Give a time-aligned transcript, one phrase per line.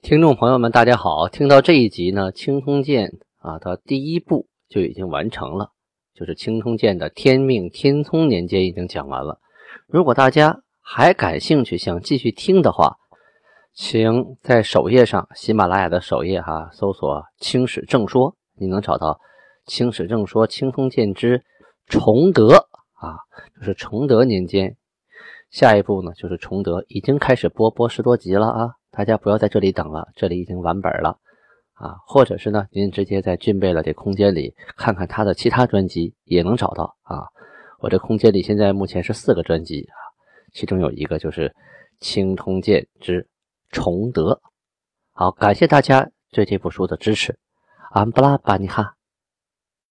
[0.00, 1.28] 听众朋友们，大家好！
[1.28, 5.72] 听到这一集呢，《青空剑》啊，它第一部就已经完成了，
[6.14, 9.40] 就是《青空剑》的天命天聪年间已经讲完了。
[9.88, 12.96] 如果大家还感兴趣，想继续听的话，
[13.74, 19.14] 请在首页上，喜马拉雅的首页哈，搜索《青史正说》，你能找到
[19.66, 21.42] 《青史正说·青空剑之
[21.86, 22.50] 崇德》
[22.94, 23.18] 啊，
[23.58, 24.76] 就是崇德年间。
[25.50, 28.77] 下一步呢，就是崇德已经开始播播十多集了啊。
[28.90, 31.18] 大家不要在这里等了，这里已经完本了
[31.74, 31.96] 啊！
[32.06, 37.22] 或者是呢，您直接在俊贝勒的空间里看看他的其他专辑，也能找到啊。
[37.80, 39.96] 我这空间里现在目前是四个专辑啊，
[40.52, 41.48] 其中有一个就是
[42.00, 43.28] 《青通剑之
[43.70, 44.32] 崇德》。
[45.12, 47.38] 好，感谢大家对这部书的支持，
[47.92, 48.94] 安布拉巴尼哈。